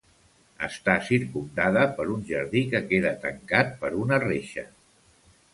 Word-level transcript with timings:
Està 0.67 0.95
circumdada 1.09 1.83
per 1.99 2.07
un 2.15 2.25
jardí 2.31 2.65
que 2.73 2.83
queda 2.89 3.13
tancat 3.27 3.73
per 3.85 3.93
una 4.07 4.23
reixa. 4.29 4.69